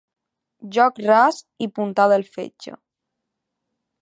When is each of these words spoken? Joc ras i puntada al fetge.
Joc 0.77 0.97
ras 1.09 1.43
i 1.67 1.69
puntada 1.77 2.19
al 2.21 2.27
fetge. 2.39 2.77